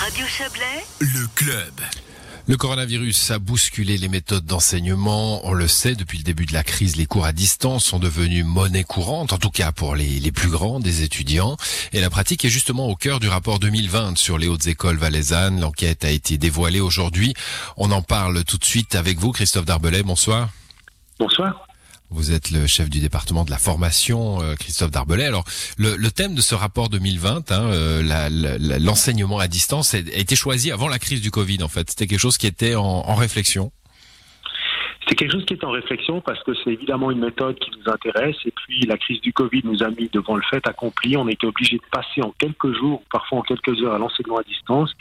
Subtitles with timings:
[0.00, 1.74] Radio Chablais, Le club.
[2.48, 5.46] Le coronavirus a bousculé les méthodes d'enseignement.
[5.46, 8.46] On le sait, depuis le début de la crise, les cours à distance sont devenus
[8.46, 11.58] monnaie courante, en tout cas pour les, les plus grands des étudiants.
[11.92, 15.60] Et la pratique est justement au cœur du rapport 2020 sur les hautes écoles valaisannes.
[15.60, 17.34] L'enquête a été dévoilée aujourd'hui.
[17.76, 20.02] On en parle tout de suite avec vous, Christophe Darbelay.
[20.02, 20.48] Bonsoir.
[21.18, 21.66] Bonsoir.
[22.12, 25.26] Vous êtes le chef du département de la formation, euh, Christophe Darbelay.
[25.26, 25.44] Alors,
[25.78, 28.02] le, le thème de ce rapport 2020, hein, euh,
[28.80, 31.62] l'enseignement à distance, a été choisi avant la crise du Covid.
[31.62, 33.70] En fait, c'était quelque chose qui était en, en réflexion.
[35.10, 37.92] C'est quelque chose qui est en réflexion parce que c'est évidemment une méthode qui nous
[37.92, 41.16] intéresse et puis la crise du Covid nous a mis devant le fait accompli.
[41.16, 44.44] On était obligé de passer en quelques jours, parfois en quelques heures à l'enseignement à
[44.44, 44.92] distance.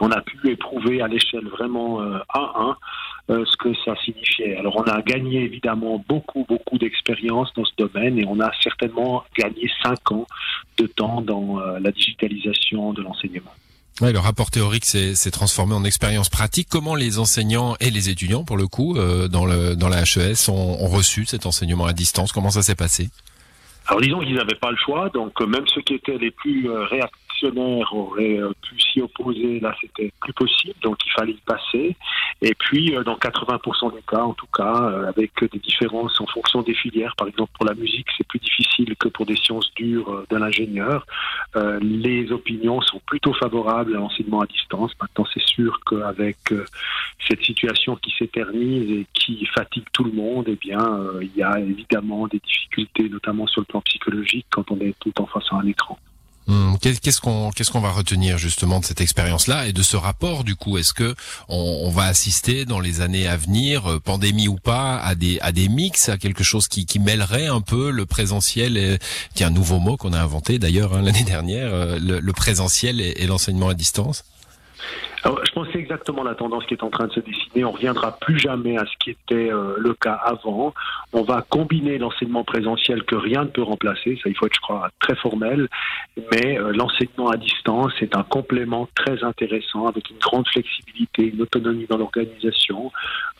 [0.00, 2.74] On a pu éprouver à l'échelle vraiment euh, 1-1
[3.30, 4.56] euh, ce que ça signifiait.
[4.56, 9.24] Alors on a gagné évidemment beaucoup, beaucoup d'expérience dans ce domaine et on a certainement
[9.36, 10.26] gagné cinq ans
[10.78, 13.52] de temps dans euh, la digitalisation de l'enseignement.
[14.00, 16.66] Ouais, le rapport théorique s'est transformé en expérience pratique.
[16.68, 20.48] Comment les enseignants et les étudiants, pour le coup, euh, dans, le, dans la HES,
[20.48, 22.32] ont, ont reçu cet enseignement à distance?
[22.32, 23.08] Comment ça s'est passé?
[23.86, 26.86] Alors disons qu'ils n'avaient pas le choix, donc même ceux qui étaient les plus euh,
[27.34, 31.96] réactionnaires auraient euh, pu s'y opposer, là c'était plus possible, donc il fallait y passer.
[32.42, 36.26] Et puis euh, dans 80% des cas, en tout cas, euh, avec des différences en
[36.26, 39.72] fonction des filières, par exemple pour la musique c'est plus difficile que pour des sciences
[39.74, 41.06] dures de l'ingénieur,
[41.80, 44.92] les opinions sont plutôt favorables à l'enseignement à distance.
[45.00, 46.36] Maintenant c'est sûr qu'avec
[47.26, 51.58] cette situation qui s'éternise et qui fatigue tout le monde, eh bien, il y a
[51.58, 55.56] évidemment des difficultés, notamment sur le plan psychologique, quand on est tout en face à
[55.56, 55.98] un écran.
[56.80, 60.44] Qu'est- Qu'est-ce qu'on qu'est-ce qu'on va retenir justement de cette expérience-là et de ce rapport
[60.44, 60.76] du coup?
[60.76, 61.14] Est-ce que
[61.48, 65.38] on, on va assister dans les années à venir, euh, pandémie ou pas, à des
[65.40, 68.98] à des mix, à quelque chose qui, qui mêlerait un peu le présentiel, et,
[69.34, 72.32] qui est un nouveau mot qu'on a inventé d'ailleurs hein, l'année dernière, euh, le, le
[72.32, 74.24] présentiel et, et l'enseignement à distance?
[75.84, 77.64] Exactement la tendance qui est en train de se dessiner.
[77.64, 80.72] On reviendra plus jamais à ce qui était euh, le cas avant.
[81.12, 84.18] On va combiner l'enseignement présentiel que rien ne peut remplacer.
[84.22, 85.68] Ça, il faut être, je crois, très formel.
[86.32, 91.42] Mais euh, l'enseignement à distance est un complément très intéressant avec une grande flexibilité, une
[91.42, 92.90] autonomie dans l'organisation.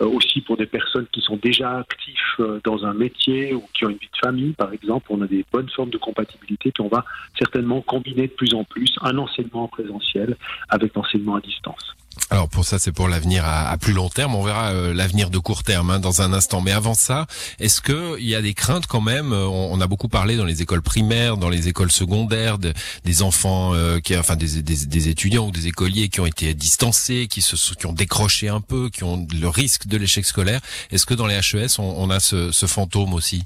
[0.00, 3.90] Euh, aussi pour des personnes qui sont déjà actifs dans un métier ou qui ont
[3.90, 5.06] une vie de famille, par exemple.
[5.08, 6.72] On a des bonnes formes de compatibilité.
[6.72, 7.04] Puis on va
[7.38, 10.36] certainement combiner de plus en plus un enseignement en présentiel
[10.68, 11.94] avec l'enseignement à distance.
[12.30, 14.34] Alors pour ça, c'est pour l'avenir à, plus long terme.
[14.34, 16.60] On verra euh, l'avenir de court terme hein, dans un instant.
[16.60, 17.26] Mais avant ça,
[17.60, 20.44] est-ce que il y a des craintes quand même Euh, on, a beaucoup parlé dans
[20.44, 22.72] les écoles primaires, dans les écoles secondaires, de-
[23.04, 27.26] des enfants, euh, qui, enfin des, des- étudiants ou des écoliers qui ont été distancés,
[27.28, 30.60] qui se qui ont décroché un peu, qui ont le risque de l'échec scolaire.
[30.90, 33.44] Est-ce que dans les HES, on, a ce fantôme aussi?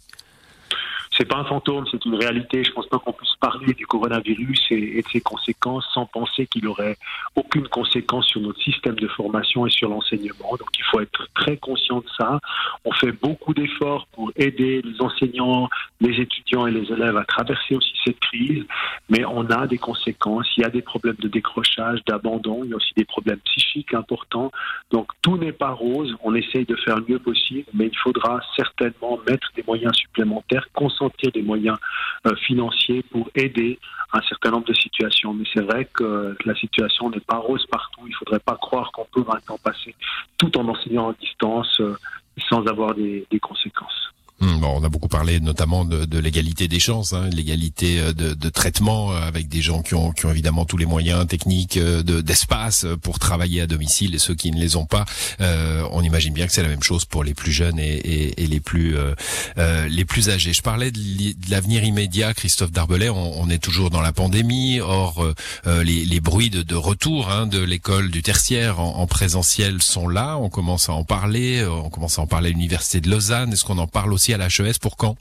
[1.19, 2.63] C'est pas un fantôme, c'est une réalité.
[2.63, 6.47] Je pense pas qu'on puisse parler du coronavirus et, et de ses conséquences sans penser
[6.47, 6.97] qu'il aurait
[7.35, 10.51] aucune conséquence sur notre système de formation et sur l'enseignement.
[10.59, 12.39] Donc il faut être très conscient de ça.
[12.85, 15.69] On fait beaucoup d'efforts pour aider les enseignants,
[16.01, 18.65] les étudiants et les élèves à traverser aussi cette crise,
[19.09, 20.47] mais on a des conséquences.
[20.57, 23.93] Il y a des problèmes de décrochage, d'abandon, il y a aussi des problèmes psychiques
[23.93, 24.53] importants.
[24.93, 26.17] Donc tout n'est pas rose.
[26.23, 30.69] On essaye de faire le mieux possible, mais il faudra certainement mettre des moyens supplémentaires,
[30.73, 31.79] concentrer des moyens
[32.27, 33.79] euh, financiers pour aider
[34.13, 35.35] un certain nombre de situations.
[35.35, 38.03] Mais c'est vrai que la situation n'est pas rose partout.
[38.07, 39.95] Il ne faudrait pas croire qu'on peut maintenant passer
[40.39, 41.97] tout en enseignant à distance euh,
[42.49, 44.08] sans avoir des conséquences.
[44.41, 49.13] Bon, on a beaucoup parlé notamment de, l'égalité des chances, hein, l'égalité euh, de, traitement
[49.13, 52.21] euh, avec des gens qui ont, qui ont évidemment tous les moyens techniques euh, de-
[52.21, 55.05] d'espace pour travailler à domicile et ceux qui ne les ont pas.
[55.91, 58.97] On imagine bien que c'est la même chose pour les plus jeunes et, les plus
[59.57, 60.53] les plus âgés.
[60.53, 63.09] Je parlais de l'avenir immédiat, Christophe Darbelay.
[63.09, 64.81] On, on est toujours dans la pandémie.
[64.81, 65.27] Or,
[65.67, 70.37] les, les bruits de, retour hein, de l'école du tertiaire en, en présentiel sont là.
[70.39, 71.65] On commence à en parler.
[71.67, 73.53] On commence à en parler à l'université de Lausanne.
[73.53, 75.17] Est-ce qu'on en parle aussi à la HES pour quand?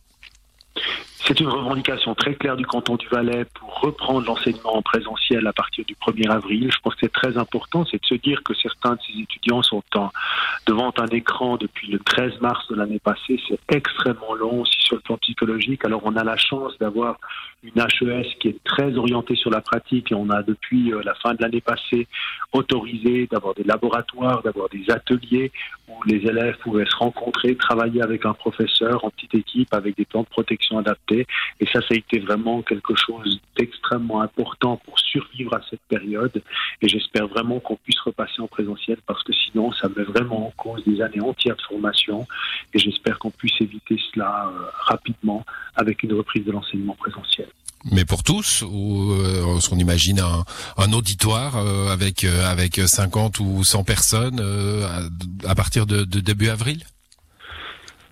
[1.25, 5.53] C'est une revendication très claire du canton du Valais pour reprendre l'enseignement en présentiel à
[5.53, 6.71] partir du 1er avril.
[6.71, 9.61] Je pense que c'est très important, c'est de se dire que certains de ces étudiants
[9.61, 9.81] sont
[10.65, 13.39] devant un écran depuis le 13 mars de l'année passée.
[13.47, 15.85] C'est extrêmement long aussi sur le plan psychologique.
[15.85, 17.17] Alors on a la chance d'avoir
[17.63, 21.15] une HES qui est très orientée sur la pratique et on a depuis euh, la
[21.15, 22.07] fin de l'année passée
[22.53, 25.51] autorisé d'avoir des laboratoires, d'avoir des ateliers
[25.87, 30.05] où les élèves pouvaient se rencontrer, travailler avec un professeur en petite équipe avec des
[30.05, 31.06] plans de protection adaptés.
[31.11, 36.41] Et ça, ça a été vraiment quelque chose d'extrêmement important pour survivre à cette période.
[36.81, 40.51] Et j'espère vraiment qu'on puisse repasser en présentiel parce que sinon, ça met vraiment en
[40.51, 42.27] cause des années entières de formation.
[42.73, 45.45] Et j'espère qu'on puisse éviter cela euh, rapidement
[45.75, 47.47] avec une reprise de l'enseignement présentiel.
[47.91, 53.63] mais pour tous ou euh, qu'on imagine un, auditoire euh, avec euh, avec 50 ou
[53.63, 54.41] 100 personnes
[55.45, 56.83] à, partir de début avril?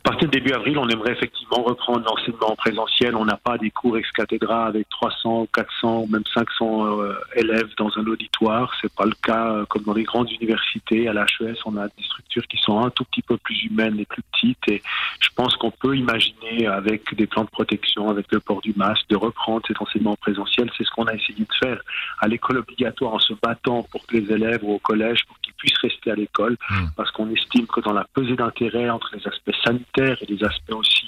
[0.05, 3.15] À partir de début avril, on aimerait effectivement reprendre l'enseignement en présentiel.
[3.15, 7.69] On n'a pas des cours ex cathedra avec 300, 400 ou même 500 euh, élèves
[7.79, 8.71] dans un auditoire.
[8.79, 11.07] C'est pas le cas euh, comme dans les grandes universités.
[11.07, 14.05] À l'HES, on a des structures qui sont un tout petit peu plus humaines et
[14.05, 14.59] plus petites.
[14.67, 14.83] Et
[15.19, 19.09] je pense qu'on peut imaginer avec des plans de protection, avec le port du masque,
[19.09, 20.69] de reprendre cet enseignement en présentiel.
[20.77, 21.81] C'est ce qu'on a essayé de faire
[22.19, 25.53] à l'école obligatoire en se battant pour que les élèves ou au collège, pour qu'ils
[25.55, 26.75] puissent rester à l'école, mmh.
[26.95, 29.55] parce qu'on estime que dans la pesée d'intérêt entre les aspects
[29.95, 31.07] sanitaires et des aspects aussi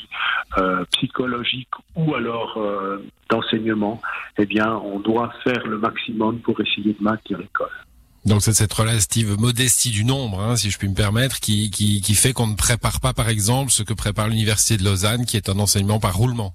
[0.57, 4.01] euh, psychologiques ou alors euh, d'enseignement,
[4.37, 7.71] eh bien, on doit faire le maximum pour essayer de maintenir l'école.
[8.25, 12.01] Donc c'est cette relative modestie du nombre, hein, si je puis me permettre, qui, qui,
[12.01, 15.37] qui fait qu'on ne prépare pas, par exemple, ce que prépare l'Université de Lausanne, qui
[15.37, 16.53] est un enseignement par roulement.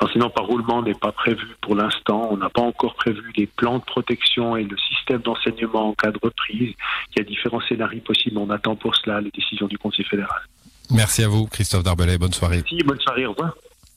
[0.00, 2.28] L'enseignement par roulement n'est pas prévu pour l'instant.
[2.30, 6.12] On n'a pas encore prévu les plans de protection et le système d'enseignement en cas
[6.12, 6.72] de reprise.
[7.10, 8.38] Il y a différents scénarios possibles.
[8.38, 10.40] On attend pour cela les décisions du Conseil fédéral.
[10.90, 12.18] Merci à vous, Christophe Darbelay.
[12.18, 12.58] Bonne soirée.
[12.58, 13.26] Merci, bonne soirée.
[13.26, 13.54] Au revoir.